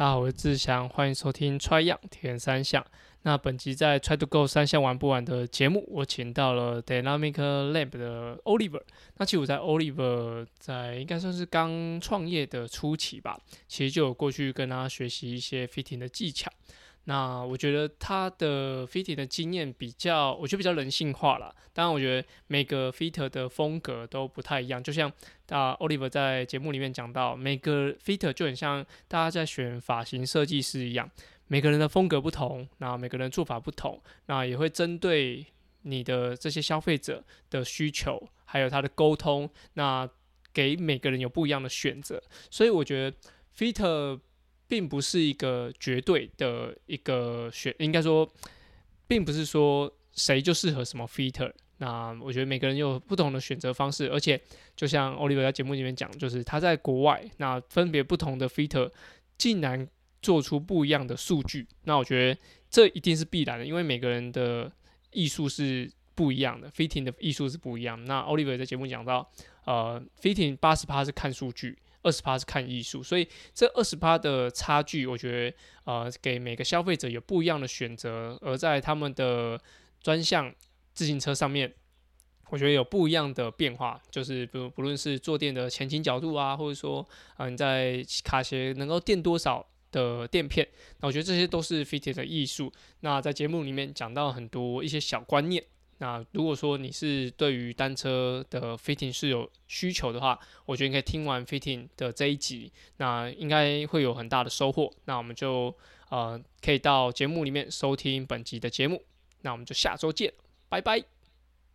[0.00, 2.82] 大家好，我是志祥，欢迎收听 Try 样田三项。
[3.20, 8.80] 那本集在 Try to Go 三项玩不完的节目，我请到了 Dynamic Lab 的 Oliver。
[9.18, 16.50] 那其实我在 Oliver 在应该算是刚创业的初期吧，其实就有过去跟他学习一些 fitting 的技巧。
[17.04, 21.52] 那我觉得他的 fitting 的经验比较，我觉得比较人性化了。
[21.72, 24.80] 当然，我觉得每个 fitter 的风格都不太一样。
[24.82, 25.10] 就像
[25.48, 31.10] 啊，Oliver 在节目里面讲到，每个 fitter 就很像大家在选发型设计师一样，
[31.48, 35.46] 每个人的风格不同，那每个人做法不同，那也会针对
[35.82, 40.08] 你的这些消费者的需求，还有他的沟通，那
[40.52, 42.22] 给每个人有不一样的选择。
[42.50, 43.16] 所以我觉得
[43.56, 44.20] fitter。
[44.70, 48.30] 并不是一个绝对的一个选，应该说，
[49.08, 51.52] 并不是说谁就适合什么 feater。
[51.78, 54.40] 那我觉得每个人有不同的选择方式，而且
[54.76, 58.88] 就像 Oliver 在节目里面讲，就是他在国外，那分别不同的 feater
[59.36, 59.88] 竟然
[60.22, 61.66] 做出不一样的数据。
[61.82, 62.40] 那我觉得
[62.70, 64.70] 这一定是必然的，因为每个人的
[65.10, 68.04] 艺术是不一样的，fitting 的艺术是不一样。
[68.04, 69.28] 那 Oliver 在节目讲到，
[69.64, 71.76] 呃，fitting 八十趴是看数据。
[72.02, 79.60] 二十趴是看艺术，所以这二十趴的差距，我觉得呃，给每个消费者有不一样的选择，而在他们的
[80.00, 80.54] 专项
[80.94, 81.74] 自行车上面，
[82.48, 87.06] 我觉得有不一样的变化，就是不不论是坐垫的前倾角度啊，或者说
[87.36, 90.66] 啊你在卡鞋能够垫多少的垫片，
[91.00, 92.72] 那我觉得这些都是 fit 的艺术。
[93.00, 95.62] 那在节目里面讲到很多一些小观念。
[96.02, 104.90] 那如果说你是对于单车的 fitting 是有需求的话，我觉得你可以听完 fitting 的这一集，那应该会有很大的收获。
[105.04, 105.74] 那我们就
[106.08, 109.02] 呃可以到节目里面收听本集的节目，
[109.42, 110.32] 那我们就下周见，
[110.70, 111.19] 拜拜。